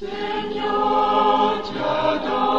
[0.00, 2.49] Señor, te adoramos,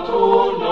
[0.00, 0.71] tu